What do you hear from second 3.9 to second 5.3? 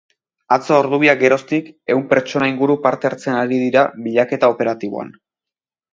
bilaketa operatiboan.